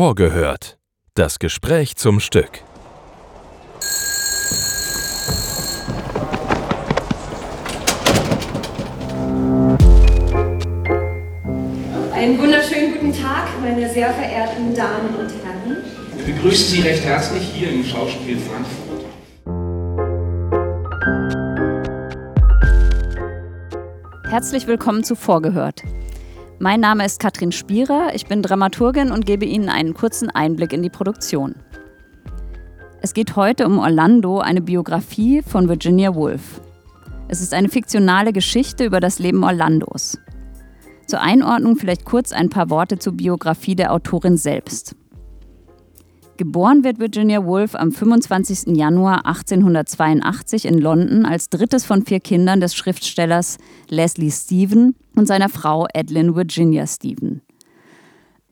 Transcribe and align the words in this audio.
Vorgehört. 0.00 0.78
Das 1.12 1.38
Gespräch 1.38 1.94
zum 1.94 2.20
Stück. 2.20 2.62
Einen 12.14 12.38
wunderschönen 12.38 12.94
guten 12.94 13.12
Tag, 13.12 13.48
meine 13.60 13.92
sehr 13.92 14.14
verehrten 14.14 14.74
Damen 14.74 15.16
und 15.16 15.28
Herren. 15.44 15.76
Wir 16.16 16.34
begrüßen 16.34 16.68
Sie 16.68 16.80
recht 16.80 17.04
herzlich 17.04 17.42
hier 17.42 17.70
im 17.70 17.84
Schauspiel 17.84 18.38
Frankfurt. 18.38 19.04
Herzlich 24.30 24.66
willkommen 24.66 25.04
zu 25.04 25.14
Vorgehört. 25.14 25.82
Mein 26.62 26.80
Name 26.80 27.06
ist 27.06 27.20
Katrin 27.20 27.52
Spierer, 27.52 28.14
ich 28.14 28.26
bin 28.26 28.42
Dramaturgin 28.42 29.12
und 29.12 29.24
gebe 29.24 29.46
Ihnen 29.46 29.70
einen 29.70 29.94
kurzen 29.94 30.28
Einblick 30.28 30.74
in 30.74 30.82
die 30.82 30.90
Produktion. 30.90 31.54
Es 33.00 33.14
geht 33.14 33.34
heute 33.34 33.64
um 33.64 33.78
Orlando, 33.78 34.40
eine 34.40 34.60
Biografie 34.60 35.40
von 35.40 35.70
Virginia 35.70 36.14
Woolf. 36.14 36.60
Es 37.28 37.40
ist 37.40 37.54
eine 37.54 37.70
fiktionale 37.70 38.34
Geschichte 38.34 38.84
über 38.84 39.00
das 39.00 39.18
Leben 39.18 39.42
Orlandos. 39.42 40.18
Zur 41.06 41.22
Einordnung 41.22 41.76
vielleicht 41.76 42.04
kurz 42.04 42.30
ein 42.30 42.50
paar 42.50 42.68
Worte 42.68 42.98
zur 42.98 43.14
Biografie 43.14 43.74
der 43.74 43.90
Autorin 43.94 44.36
selbst. 44.36 44.94
Geboren 46.40 46.84
wird 46.84 46.98
Virginia 46.98 47.44
Woolf 47.44 47.74
am 47.74 47.92
25. 47.92 48.74
Januar 48.74 49.26
1882 49.26 50.64
in 50.64 50.78
London 50.78 51.26
als 51.26 51.50
drittes 51.50 51.84
von 51.84 52.06
vier 52.06 52.20
Kindern 52.20 52.62
des 52.62 52.74
Schriftstellers 52.74 53.58
Leslie 53.90 54.30
Stephen 54.30 54.96
und 55.14 55.26
seiner 55.26 55.50
Frau 55.50 55.86
Edlyn 55.92 56.34
Virginia 56.34 56.86
Stephen. 56.86 57.42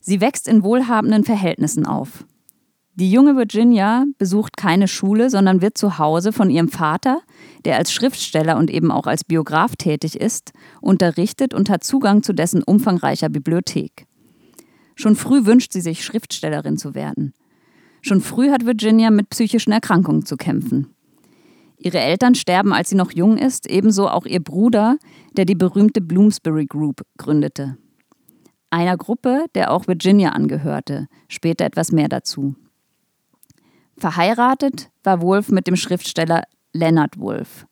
Sie 0.00 0.20
wächst 0.20 0.48
in 0.48 0.62
wohlhabenden 0.62 1.24
Verhältnissen 1.24 1.86
auf. 1.86 2.26
Die 2.94 3.10
junge 3.10 3.38
Virginia 3.38 4.04
besucht 4.18 4.58
keine 4.58 4.86
Schule, 4.86 5.30
sondern 5.30 5.62
wird 5.62 5.78
zu 5.78 5.96
Hause 5.96 6.32
von 6.32 6.50
ihrem 6.50 6.68
Vater, 6.68 7.22
der 7.64 7.78
als 7.78 7.90
Schriftsteller 7.90 8.58
und 8.58 8.68
eben 8.70 8.92
auch 8.92 9.06
als 9.06 9.24
Biograf 9.24 9.76
tätig 9.76 10.20
ist, 10.20 10.52
unterrichtet 10.82 11.54
und 11.54 11.70
hat 11.70 11.84
Zugang 11.84 12.22
zu 12.22 12.34
dessen 12.34 12.62
umfangreicher 12.62 13.30
Bibliothek. 13.30 14.04
Schon 14.94 15.16
früh 15.16 15.46
wünscht 15.46 15.72
sie 15.72 15.80
sich, 15.80 16.04
Schriftstellerin 16.04 16.76
zu 16.76 16.94
werden. 16.94 17.32
Schon 18.02 18.20
früh 18.20 18.50
hat 18.50 18.66
Virginia 18.66 19.10
mit 19.10 19.30
psychischen 19.30 19.72
Erkrankungen 19.72 20.24
zu 20.24 20.36
kämpfen. 20.36 20.94
Ihre 21.78 21.98
Eltern 21.98 22.34
sterben, 22.34 22.72
als 22.72 22.90
sie 22.90 22.96
noch 22.96 23.12
jung 23.12 23.38
ist, 23.38 23.70
ebenso 23.70 24.08
auch 24.08 24.26
ihr 24.26 24.42
Bruder, 24.42 24.98
der 25.36 25.44
die 25.44 25.54
berühmte 25.54 26.00
Bloomsbury 26.00 26.66
Group 26.66 27.02
gründete. 27.16 27.76
Einer 28.70 28.96
Gruppe, 28.96 29.46
der 29.54 29.72
auch 29.72 29.86
Virginia 29.86 30.30
angehörte, 30.30 31.06
später 31.28 31.64
etwas 31.64 31.92
mehr 31.92 32.08
dazu. 32.08 32.54
Verheiratet 33.96 34.90
war 35.04 35.22
Wolf 35.22 35.50
mit 35.50 35.66
dem 35.66 35.76
Schriftsteller 35.76 36.42
Leonard 36.72 37.18
Wolf. 37.18 37.66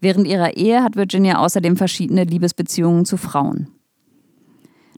Während 0.00 0.26
ihrer 0.26 0.56
Ehe 0.56 0.82
hat 0.82 0.96
Virginia 0.96 1.38
außerdem 1.38 1.76
verschiedene 1.76 2.24
Liebesbeziehungen 2.24 3.04
zu 3.04 3.16
Frauen. 3.16 3.68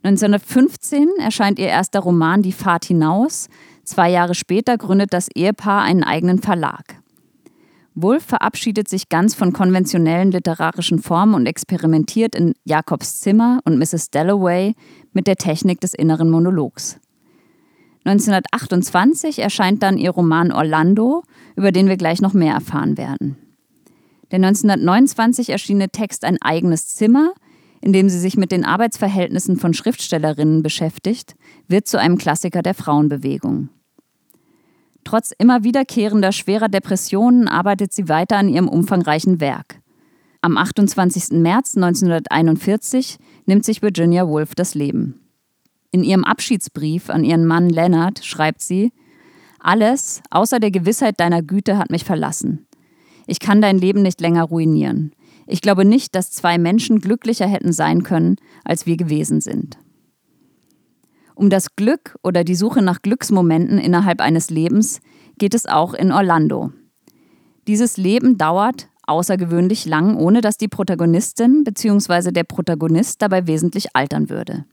1915 0.04 1.08
erscheint 1.20 1.58
ihr 1.58 1.69
erster 1.69 2.00
Roman 2.00 2.42
Die 2.42 2.52
Fahrt 2.52 2.84
hinaus, 2.84 3.48
Zwei 3.84 4.11
Jahre 4.11 4.34
später 4.34 4.78
gründet 4.78 5.12
das 5.12 5.28
Ehepaar 5.34 5.83
einen 5.83 6.05
eigenen 6.05 6.41
Verlag. 6.41 7.02
Wolf 7.94 8.25
verabschiedet 8.25 8.88
sich 8.88 9.08
ganz 9.11 9.34
von 9.34 9.52
konventionellen 9.52 10.30
literarischen 10.30 10.98
Formen 10.98 11.34
und 11.34 11.47
experimentiert 11.47 12.34
in 12.34 12.55
Jakobs 12.64 13.20
Zimmer 13.20 13.60
und 13.64 13.78
Mrs. 13.78 14.10
Dalloway 14.10 14.75
mit 15.12 15.27
der 15.27 15.36
Technik 15.36 15.80
des 15.80 15.92
inneren 15.92 16.30
Monologs. 16.30 16.98
1928 18.05 19.41
erscheint 19.41 19.83
dann 19.83 19.98
ihr 19.98 20.10
Roman 20.10 20.53
Orlando, 20.53 21.22
über 21.55 21.70
den 21.70 21.88
wir 21.88 21.97
gleich 21.97 22.20
noch 22.20 22.33
mehr 22.33 22.55
erfahren 22.55 22.97
werden. 22.97 23.36
Der 24.30 24.38
1929 24.38 25.50
erschienene 25.50 25.91
Text 25.91 26.25
Ein 26.25 26.38
eigenes 26.41 26.88
Zimmer, 26.88 27.32
in 27.82 27.93
dem 27.93 28.09
sie 28.09 28.19
sich 28.19 28.37
mit 28.37 28.53
den 28.53 28.65
Arbeitsverhältnissen 28.65 29.56
von 29.56 29.75
Schriftstellerinnen 29.75 30.62
beschäftigt, 30.62 31.34
wird 31.69 31.87
zu 31.87 31.98
einem 31.98 32.16
Klassiker 32.16 32.62
der 32.62 32.75
Frauenbewegung. 32.75 33.69
Trotz 35.04 35.32
immer 35.37 35.65
wiederkehrender 35.65 36.31
schwerer 36.31 36.69
Depressionen 36.69 37.48
arbeitet 37.48 37.93
sie 37.93 38.09
weiter 38.09 38.37
an 38.37 38.48
ihrem 38.48 38.69
umfangreichen 38.69 39.41
Werk. 39.41 39.81
Am 40.41 40.56
28. 40.56 41.41
März 41.41 41.76
1941 41.76 43.19
nimmt 43.47 43.65
sich 43.65 43.82
Virginia 43.82 44.26
Woolf 44.28 44.54
das 44.54 44.75
Leben. 44.75 45.20
In 45.91 46.04
ihrem 46.04 46.25
Abschiedsbrief 46.25 47.10
an 47.10 47.25
ihren 47.25 47.47
Mann 47.47 47.69
Leonard 47.69 48.25
schreibt 48.25 48.62
sie: 48.62 48.93
Alles 49.59 50.22
außer 50.31 50.60
der 50.60 50.70
Gewissheit 50.70 51.19
deiner 51.20 51.43
Güte 51.43 51.78
hat 51.78 51.91
mich 51.91 52.04
verlassen. 52.04 52.66
Ich 53.26 53.41
kann 53.41 53.60
dein 53.60 53.78
Leben 53.78 54.03
nicht 54.03 54.20
länger 54.20 54.44
ruinieren. 54.44 55.12
Ich 55.47 55.60
glaube 55.60 55.84
nicht, 55.84 56.14
dass 56.14 56.30
zwei 56.30 56.58
Menschen 56.58 57.00
glücklicher 57.00 57.47
hätten 57.47 57.72
sein 57.72 58.03
können, 58.03 58.36
als 58.64 58.86
wir 58.86 58.97
gewesen 58.97 59.41
sind. 59.41 59.78
Um 61.34 61.50
das 61.50 61.75
Glück 61.76 62.16
oder 62.22 62.44
die 62.44 62.54
Suche 62.54 62.82
nach 62.82 63.03
Glücksmomenten 63.03 63.78
innerhalb 63.78 64.20
eines 64.20 64.50
Lebens 64.50 65.00
geht 65.38 65.54
es 65.54 65.66
auch 65.66 65.94
in 65.94 66.12
Orlando. 66.12 66.72
Dieses 67.66 67.97
Leben 67.97 68.38
dauert 68.38 68.88
außergewöhnlich 69.06 69.86
lang, 69.86 70.16
ohne 70.16 70.41
dass 70.41 70.56
die 70.56 70.69
Protagonistin 70.69 71.64
bzw. 71.64 72.31
der 72.32 72.44
Protagonist 72.44 73.22
dabei 73.22 73.47
wesentlich 73.47 73.97
altern 73.97 74.31
würde. 74.31 74.64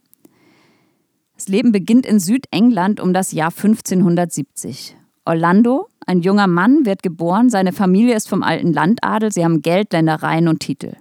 Das 1.34 1.48
Leben 1.48 1.72
beginnt 1.72 2.06
in 2.06 2.20
Südengland 2.20 3.00
um 3.00 3.14
das 3.14 3.32
Jahr 3.32 3.50
1570. 3.50 4.96
Orlando, 5.24 5.88
ein 6.06 6.20
junger 6.22 6.46
Mann, 6.46 6.86
wird 6.86 7.02
geboren, 7.02 7.50
seine 7.50 7.72
Familie 7.72 8.16
ist 8.16 8.28
vom 8.28 8.42
alten 8.42 8.72
Landadel, 8.72 9.32
sie 9.32 9.44
haben 9.44 9.62
Geld, 9.62 9.92
Ländereien 9.92 10.48
und 10.48 10.60
Titel. 10.60 10.96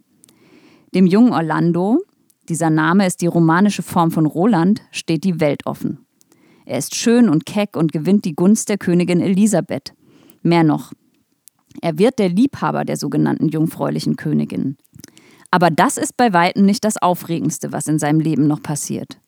Dem 0.94 1.06
jungen 1.06 1.34
Orlando, 1.34 2.00
dieser 2.48 2.70
Name 2.70 3.06
ist 3.06 3.22
die 3.22 3.28
romanische 3.28 3.84
Form 3.84 4.12
von 4.12 4.26
Roland, 4.26 4.82
steht 4.92 5.24
die 5.24 5.40
Welt 5.40 5.66
offen. 5.66 6.06
Er 6.66 6.78
ist 6.78 6.96
schön 6.96 7.30
und 7.30 7.46
keck 7.46 7.76
und 7.76 7.92
gewinnt 7.92 8.26
die 8.26 8.36
Gunst 8.36 8.70
der 8.70 8.78
Königin 8.78 9.22
Elisabeth. 9.22 9.94
Mehr 10.44 10.64
noch, 10.64 10.94
er 11.82 11.98
wird 11.98 12.20
der 12.20 12.30
Liebhaber 12.30 12.86
der 12.86 12.98
sogenannten 12.98 13.48
jungfräulichen 13.48 14.16
Königin. 14.16 14.78
Aber 15.52 15.72
das 15.72 15.98
ist 15.98 16.18
bei 16.18 16.34
weitem 16.34 16.66
nicht 16.66 16.84
das 16.84 17.02
Aufregendste, 17.02 17.72
was 17.72 17.88
in 17.88 18.00
seinem 18.00 18.20
Leben 18.20 18.48
noch 18.48 18.62
passiert. 18.62 19.19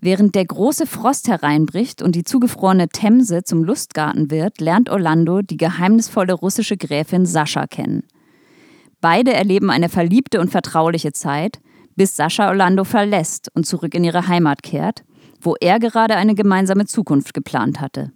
Während 0.00 0.36
der 0.36 0.44
große 0.44 0.86
Frost 0.86 1.26
hereinbricht 1.26 2.02
und 2.02 2.14
die 2.14 2.22
zugefrorene 2.22 2.88
Themse 2.88 3.42
zum 3.42 3.64
Lustgarten 3.64 4.30
wird, 4.30 4.60
lernt 4.60 4.90
Orlando 4.90 5.42
die 5.42 5.56
geheimnisvolle 5.56 6.34
russische 6.34 6.76
Gräfin 6.76 7.26
Sascha 7.26 7.66
kennen. 7.66 8.04
Beide 9.00 9.32
erleben 9.32 9.70
eine 9.70 9.88
verliebte 9.88 10.40
und 10.40 10.50
vertrauliche 10.50 11.12
Zeit, 11.12 11.58
bis 11.96 12.14
Sascha 12.14 12.48
Orlando 12.48 12.84
verlässt 12.84 13.50
und 13.54 13.66
zurück 13.66 13.94
in 13.94 14.04
ihre 14.04 14.28
Heimat 14.28 14.62
kehrt, 14.62 15.04
wo 15.40 15.56
er 15.60 15.80
gerade 15.80 16.14
eine 16.14 16.36
gemeinsame 16.36 16.86
Zukunft 16.86 17.34
geplant 17.34 17.80
hatte. 17.80 18.12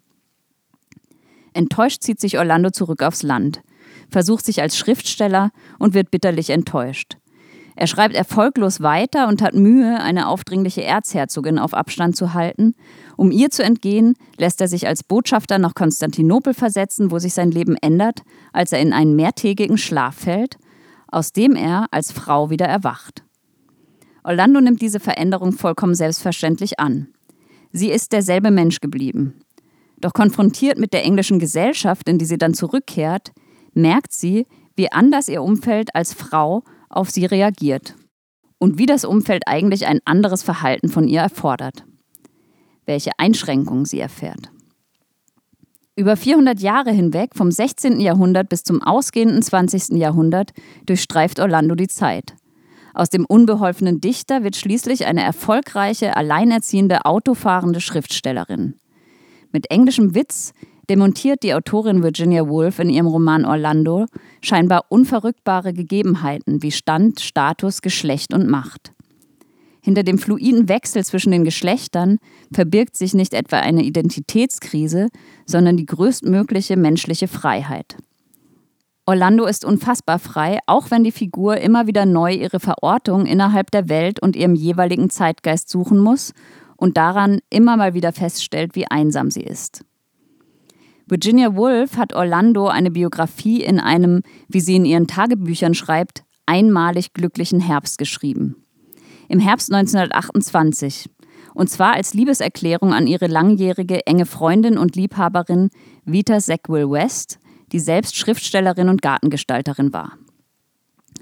Enttäuscht 1.52 2.02
zieht 2.02 2.20
sich 2.20 2.38
Orlando 2.38 2.70
zurück 2.70 3.02
aufs 3.02 3.24
Land, 3.24 3.60
versucht 4.08 4.44
sich 4.44 4.62
als 4.62 4.76
Schriftsteller 4.76 5.50
und 5.80 5.94
wird 5.94 6.12
bitterlich 6.12 6.50
enttäuscht. 6.50 7.16
Er 7.74 7.86
schreibt 7.86 8.14
erfolglos 8.14 8.80
weiter 8.80 9.28
und 9.28 9.40
hat 9.40 9.54
Mühe, 9.54 10.00
eine 10.00 10.28
aufdringliche 10.28 10.82
Erzherzogin 10.82 11.58
auf 11.58 11.74
Abstand 11.74 12.16
zu 12.16 12.34
halten. 12.34 12.74
Um 13.16 13.30
ihr 13.30 13.50
zu 13.50 13.64
entgehen, 13.64 14.14
lässt 14.36 14.60
er 14.60 14.68
sich 14.68 14.86
als 14.86 15.02
Botschafter 15.02 15.58
nach 15.58 15.74
Konstantinopel 15.74 16.54
versetzen, 16.54 17.10
wo 17.10 17.18
sich 17.18 17.34
sein 17.34 17.50
Leben 17.50 17.76
ändert, 17.76 18.22
als 18.52 18.72
er 18.72 18.80
in 18.80 18.92
einen 18.92 19.16
mehrtägigen 19.16 19.78
Schlaf 19.78 20.16
fällt, 20.16 20.58
aus 21.08 21.32
dem 21.32 21.56
er 21.56 21.86
als 21.90 22.12
Frau 22.12 22.50
wieder 22.50 22.66
erwacht. 22.66 23.22
Orlando 24.24 24.60
nimmt 24.60 24.82
diese 24.82 25.00
Veränderung 25.00 25.52
vollkommen 25.52 25.94
selbstverständlich 25.94 26.78
an. 26.78 27.08
Sie 27.72 27.90
ist 27.90 28.12
derselbe 28.12 28.50
Mensch 28.50 28.80
geblieben. 28.80 29.40
Doch 30.00 30.12
konfrontiert 30.12 30.78
mit 30.78 30.92
der 30.92 31.04
englischen 31.04 31.38
Gesellschaft, 31.38 32.08
in 32.08 32.18
die 32.18 32.24
sie 32.24 32.38
dann 32.38 32.54
zurückkehrt, 32.54 33.32
merkt 33.72 34.12
sie, 34.12 34.46
wie 34.76 34.92
anders 34.92 35.28
ihr 35.28 35.42
Umfeld 35.42 35.94
als 35.94 36.12
Frau 36.12 36.62
auf 36.92 37.10
sie 37.10 37.26
reagiert 37.26 37.94
und 38.58 38.78
wie 38.78 38.86
das 38.86 39.04
Umfeld 39.04 39.42
eigentlich 39.46 39.86
ein 39.86 40.00
anderes 40.04 40.42
Verhalten 40.42 40.88
von 40.88 41.08
ihr 41.08 41.20
erfordert, 41.20 41.84
welche 42.86 43.10
Einschränkungen 43.18 43.84
sie 43.84 44.00
erfährt. 44.00 44.50
Über 45.94 46.16
400 46.16 46.60
Jahre 46.60 46.90
hinweg, 46.90 47.30
vom 47.34 47.50
16. 47.50 48.00
Jahrhundert 48.00 48.48
bis 48.48 48.62
zum 48.62 48.82
ausgehenden 48.82 49.42
20. 49.42 49.98
Jahrhundert, 49.98 50.52
durchstreift 50.86 51.38
Orlando 51.38 51.74
die 51.74 51.88
Zeit. 51.88 52.34
Aus 52.94 53.10
dem 53.10 53.26
unbeholfenen 53.26 54.00
Dichter 54.00 54.42
wird 54.44 54.56
schließlich 54.56 55.06
eine 55.06 55.22
erfolgreiche, 55.22 56.16
alleinerziehende, 56.16 57.04
autofahrende 57.04 57.80
Schriftstellerin. 57.80 58.76
Mit 59.50 59.70
englischem 59.70 60.14
Witz 60.14 60.52
demontiert 60.88 61.42
die 61.42 61.54
Autorin 61.54 62.02
Virginia 62.02 62.46
Woolf 62.48 62.78
in 62.78 62.90
ihrem 62.90 63.06
Roman 63.06 63.44
Orlando 63.44 64.06
scheinbar 64.42 64.86
unverrückbare 64.88 65.72
Gegebenheiten 65.72 66.62
wie 66.62 66.72
Stand, 66.72 67.20
Status, 67.20 67.82
Geschlecht 67.82 68.34
und 68.34 68.48
Macht. 68.48 68.92
Hinter 69.84 70.04
dem 70.04 70.18
fluiden 70.18 70.68
Wechsel 70.68 71.04
zwischen 71.04 71.32
den 71.32 71.44
Geschlechtern 71.44 72.18
verbirgt 72.52 72.96
sich 72.96 73.14
nicht 73.14 73.34
etwa 73.34 73.56
eine 73.56 73.82
Identitätskrise, 73.82 75.08
sondern 75.44 75.76
die 75.76 75.86
größtmögliche 75.86 76.76
menschliche 76.76 77.26
Freiheit. 77.26 77.96
Orlando 79.04 79.46
ist 79.46 79.64
unfassbar 79.64 80.20
frei, 80.20 80.60
auch 80.66 80.92
wenn 80.92 81.02
die 81.02 81.10
Figur 81.10 81.56
immer 81.56 81.88
wieder 81.88 82.06
neu 82.06 82.32
ihre 82.32 82.60
Verortung 82.60 83.26
innerhalb 83.26 83.72
der 83.72 83.88
Welt 83.88 84.20
und 84.20 84.36
ihrem 84.36 84.54
jeweiligen 84.54 85.10
Zeitgeist 85.10 85.68
suchen 85.68 85.98
muss 85.98 86.32
und 86.76 86.96
daran 86.96 87.40
immer 87.50 87.76
mal 87.76 87.94
wieder 87.94 88.12
feststellt, 88.12 88.76
wie 88.76 88.86
einsam 88.88 89.32
sie 89.32 89.42
ist. 89.42 89.84
Virginia 91.06 91.54
Woolf 91.56 91.96
hat 91.96 92.14
Orlando 92.14 92.68
eine 92.68 92.90
Biografie 92.90 93.62
in 93.62 93.80
einem, 93.80 94.22
wie 94.48 94.60
sie 94.60 94.76
in 94.76 94.84
ihren 94.84 95.06
Tagebüchern 95.06 95.74
schreibt, 95.74 96.24
einmalig 96.46 97.12
glücklichen 97.12 97.60
Herbst 97.60 97.98
geschrieben. 97.98 98.56
Im 99.28 99.40
Herbst 99.40 99.72
1928. 99.72 101.08
Und 101.54 101.68
zwar 101.68 101.94
als 101.94 102.14
Liebeserklärung 102.14 102.92
an 102.92 103.06
ihre 103.06 103.26
langjährige 103.26 104.06
enge 104.06 104.26
Freundin 104.26 104.78
und 104.78 104.96
Liebhaberin 104.96 105.70
Vita 106.04 106.40
Sackville 106.40 106.90
West, 106.90 107.38
die 107.72 107.80
selbst 107.80 108.16
Schriftstellerin 108.16 108.88
und 108.88 109.02
Gartengestalterin 109.02 109.92
war. 109.92 110.12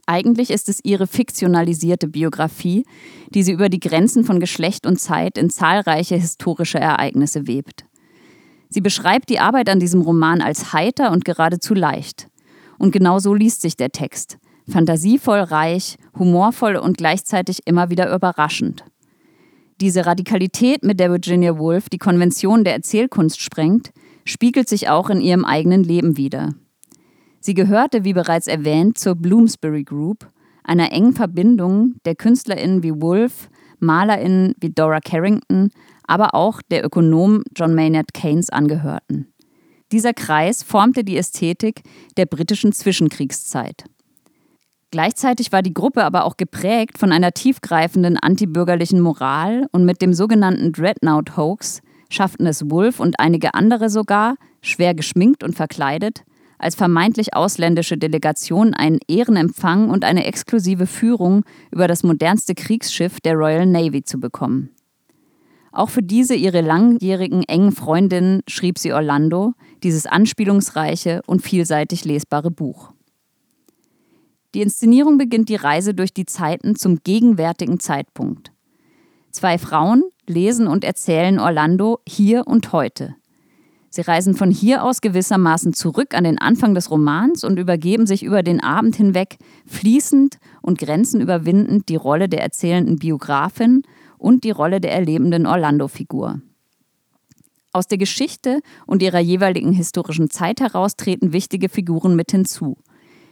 Eigentlich 0.07 0.51
ist 0.51 0.69
es 0.69 0.81
ihre 0.85 1.07
fiktionalisierte 1.07 2.09
Biografie, 2.09 2.85
die 3.29 3.43
sie 3.43 3.53
über 3.53 3.69
die 3.69 3.81
Grenzen 3.81 4.25
von 4.25 4.41
Geschlecht 4.41 4.87
und 4.87 5.01
Zeit 5.01 5.39
in 5.39 5.51
zahlreiche 5.51 6.17
historische 6.17 6.81
Ereignisse 6.81 7.47
webt. 7.47 7.85
Sie 8.71 8.81
beschreibt 8.81 9.29
die 9.29 9.41
Arbeit 9.41 9.69
an 9.69 9.81
diesem 9.81 10.01
Roman 10.01 10.41
als 10.41 10.73
heiter 10.73 11.11
und 11.11 11.25
geradezu 11.25 11.75
leicht. 11.75 12.29
Und 12.79 12.93
genau 12.93 13.19
so 13.19 13.35
liest 13.35 13.61
sich 13.63 13.77
der 13.77 13.91
Text. 13.91 14.39
Fantasievoll 14.71 15.41
reich, 15.41 15.97
humorvoll 16.17 16.77
und 16.77 16.97
gleichzeitig 16.97 17.67
immer 17.67 17.91
wieder 17.91 18.15
überraschend. 18.15 18.85
Diese 19.81 20.07
Radikalität, 20.07 20.85
mit 20.85 21.01
der 21.01 21.11
Virginia 21.11 21.59
Woolf 21.59 21.89
die 21.89 21.99
Konvention 21.99 22.65
der 22.65 22.75
Erzählkunst 22.75 23.41
sprengt, 23.41 23.91
spiegelt 24.25 24.69
sich 24.69 24.89
auch 24.89 25.11
in 25.11 25.21
ihrem 25.21 25.45
eigenen 25.45 25.83
Leben 25.83 26.17
wider. 26.17 26.51
Sie 27.41 27.55
gehörte, 27.55 28.05
wie 28.05 28.13
bereits 28.13 28.47
erwähnt, 28.47 28.99
zur 28.99 29.15
Bloomsbury 29.15 29.83
Group, 29.83 30.29
einer 30.63 30.93
engen 30.93 31.15
Verbindung 31.15 31.95
der 32.05 32.15
KünstlerInnen 32.15 32.83
wie 32.83 33.01
Woolf, 33.01 33.49
MalerInnen 33.81 34.55
wie 34.61 34.71
Dora 34.71 35.01
Carrington, 35.01 35.71
aber 36.07 36.35
auch 36.35 36.63
der 36.63 36.85
Ökonom 36.85 37.43
John 37.57 37.75
Maynard 37.75 38.15
Keynes 38.15 38.51
angehörten. 38.51 39.33
Dieser 39.93 40.15
Kreis 40.15 40.63
formte 40.63 41.05
die 41.05 41.17
Ästhetik 41.17 41.83
der 42.17 42.27
britischen 42.27 42.73
Zwischenkriegszeit. 42.73 43.85
Gleichzeitig 44.93 45.53
war 45.53 45.63
die 45.63 45.75
Gruppe 45.75 46.05
aber 46.05 46.25
auch 46.25 46.37
geprägt 46.37 46.99
von 46.99 47.13
einer 47.13 47.33
tiefgreifenden 47.33 48.17
antibürgerlichen 48.17 49.01
Moral 49.01 49.67
und 49.71 49.85
mit 49.85 50.03
dem 50.03 50.15
sogenannten 50.15 50.73
Dreadnought-Hoax 50.73 51.81
schafften 52.09 52.47
es 52.47 52.71
Wolf 52.71 52.99
und 52.99 53.21
einige 53.21 53.55
andere 53.55 53.89
sogar, 53.89 54.35
schwer 54.63 54.95
geschminkt 54.95 55.45
und 55.45 55.55
verkleidet, 55.55 56.25
als 56.61 56.75
vermeintlich 56.75 57.35
ausländische 57.35 57.97
Delegation 57.97 58.75
einen 58.75 58.99
Ehrenempfang 59.09 59.89
und 59.89 60.05
eine 60.05 60.27
exklusive 60.27 60.87
Führung 60.87 61.45
über 61.71 61.89
das 61.89 62.03
modernste 62.03 62.55
Kriegsschiff 62.55 63.19
der 63.21 63.35
Royal 63.35 63.65
Navy 63.65 64.05
zu 64.05 64.21
bekommen. 64.21 64.69
Auch 65.73 65.89
für 65.89 66.03
diese 66.03 66.35
ihre 66.35 66.61
langjährigen 66.61 67.45
engen 67.45 67.73
Freundinnen 67.73 68.43
schrieb 68.47 68.79
sie 68.79 68.93
Orlando 68.93 69.55
dieses 69.83 70.07
anspielungsreiche 70.07 71.23
und 71.27 71.41
vielseitig 71.41 72.05
lesbare 72.05 72.51
Buch. 72.51 72.93
Die 74.55 74.61
Inszenierung 74.61 75.17
beginnt 75.17 75.49
die 75.49 75.57
Reise 75.57 75.95
durch 75.95 76.13
die 76.13 76.27
Zeiten 76.27 76.77
zum 76.77 76.99
gegenwärtigen 77.03 77.81
Zeitpunkt. 77.81 78.53
Zwei 79.31 79.59
Frauen 79.59 80.03
lesen 80.27 80.67
und 80.67 80.85
erzählen 80.85 81.39
Orlando 81.39 82.01
hier 82.07 82.47
und 82.47 82.73
heute. 82.73 83.15
Sie 83.93 84.03
reisen 84.03 84.35
von 84.35 84.53
hier 84.53 84.85
aus 84.85 85.01
gewissermaßen 85.01 85.73
zurück 85.73 86.15
an 86.15 86.23
den 86.23 86.39
Anfang 86.39 86.75
des 86.75 86.93
Romans 86.93 87.43
und 87.43 87.59
übergeben 87.59 88.07
sich 88.07 88.23
über 88.23 88.45
den 88.45 88.63
Abend 88.63 88.95
hinweg 88.95 89.39
fließend 89.67 90.39
und 90.63 90.79
Grenzen 90.79 91.21
überwindend 91.21 91.89
die 91.89 91.97
Rolle 91.97 92.29
der 92.29 92.41
erzählenden 92.41 93.01
Biografin 93.01 93.83
und 94.17 94.45
die 94.45 94.53
Rolle 94.53 94.81
der 94.81 94.93
erlebenden 94.93 95.45
Orlando-Figur. 95.45 96.41
Aus 97.73 97.89
der 97.89 97.99
Geschichte 97.99 98.61
und 98.87 99.03
ihrer 99.03 99.19
jeweiligen 99.19 99.73
historischen 99.73 100.31
Zeit 100.31 100.61
heraus 100.61 100.95
treten 100.97 101.33
wichtige 101.33 101.69
Figuren 101.69 102.15
mit 102.15 102.31
hinzu. 102.31 102.77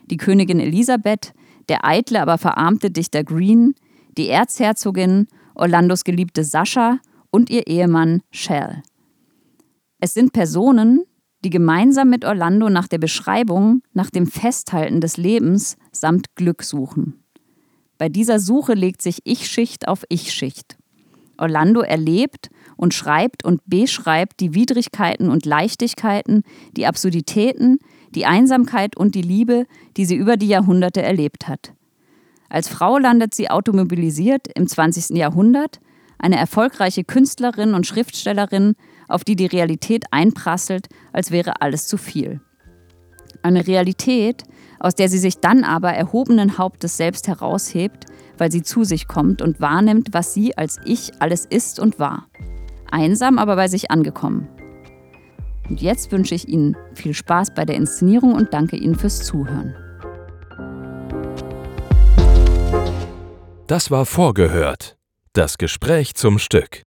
Die 0.06 0.16
Königin 0.16 0.58
Elisabeth, 0.58 1.34
der 1.68 1.84
eitle, 1.84 2.20
aber 2.20 2.36
verarmte 2.36 2.90
Dichter 2.90 3.22
Green, 3.22 3.74
die 4.16 4.28
Erzherzogin, 4.28 5.28
Orlandos 5.54 6.02
geliebte 6.02 6.42
Sascha 6.42 6.98
und 7.30 7.50
ihr 7.50 7.66
Ehemann 7.66 8.22
Shell. 8.30 8.82
Es 10.00 10.14
sind 10.14 10.32
Personen, 10.32 11.04
die 11.44 11.50
gemeinsam 11.50 12.10
mit 12.10 12.24
Orlando 12.24 12.68
nach 12.68 12.88
der 12.88 12.98
Beschreibung, 12.98 13.82
nach 13.92 14.10
dem 14.10 14.26
Festhalten 14.26 15.00
des 15.00 15.16
Lebens 15.16 15.76
samt 15.92 16.34
Glück 16.36 16.62
suchen. 16.62 17.24
Bei 17.96 18.08
dieser 18.08 18.38
Suche 18.38 18.74
legt 18.74 19.02
sich 19.02 19.20
Ich-Schicht 19.24 19.88
auf 19.88 20.04
Ich-Schicht. 20.08 20.78
Orlando 21.36 21.80
erlebt 21.80 22.50
und 22.76 22.94
schreibt 22.94 23.44
und 23.44 23.60
beschreibt 23.66 24.40
die 24.40 24.54
Widrigkeiten 24.54 25.30
und 25.30 25.46
Leichtigkeiten, 25.46 26.42
die 26.76 26.86
Absurditäten, 26.86 27.78
die 28.14 28.26
Einsamkeit 28.26 28.96
und 28.96 29.14
die 29.14 29.22
Liebe, 29.22 29.66
die 29.96 30.04
sie 30.04 30.16
über 30.16 30.36
die 30.36 30.48
Jahrhunderte 30.48 31.02
erlebt 31.02 31.48
hat. 31.48 31.72
Als 32.48 32.68
Frau 32.68 32.98
landet 32.98 33.34
sie 33.34 33.50
automobilisiert 33.50 34.48
im 34.54 34.66
20. 34.66 35.16
Jahrhundert, 35.16 35.80
eine 36.18 36.36
erfolgreiche 36.36 37.04
Künstlerin 37.04 37.74
und 37.74 37.86
Schriftstellerin, 37.86 38.74
auf 39.08 39.24
die 39.24 39.36
die 39.36 39.46
Realität 39.46 40.04
einprasselt, 40.10 40.88
als 41.12 41.30
wäre 41.30 41.60
alles 41.60 41.86
zu 41.86 41.96
viel. 41.96 42.40
Eine 43.42 43.66
Realität, 43.66 44.44
aus 44.80 44.94
der 44.94 45.08
sie 45.08 45.18
sich 45.18 45.38
dann 45.38 45.64
aber 45.64 45.92
erhobenen 45.92 46.58
Hauptes 46.58 46.96
selbst 46.96 47.28
heraushebt, 47.28 48.06
weil 48.36 48.52
sie 48.52 48.62
zu 48.62 48.84
sich 48.84 49.08
kommt 49.08 49.42
und 49.42 49.60
wahrnimmt, 49.60 50.08
was 50.12 50.34
sie 50.34 50.56
als 50.56 50.78
Ich 50.84 51.12
alles 51.20 51.44
ist 51.44 51.80
und 51.80 51.98
war. 51.98 52.26
Einsam, 52.90 53.38
aber 53.38 53.56
bei 53.56 53.68
sich 53.68 53.90
angekommen. 53.90 54.48
Und 55.68 55.82
jetzt 55.82 56.12
wünsche 56.12 56.34
ich 56.34 56.48
Ihnen 56.48 56.76
viel 56.94 57.12
Spaß 57.12 57.54
bei 57.54 57.64
der 57.64 57.76
Inszenierung 57.76 58.34
und 58.34 58.54
danke 58.54 58.76
Ihnen 58.76 58.94
fürs 58.94 59.22
Zuhören. 59.22 59.74
Das 63.66 63.90
war 63.90 64.06
vorgehört. 64.06 64.96
Das 65.34 65.58
Gespräch 65.58 66.14
zum 66.14 66.38
Stück. 66.38 66.87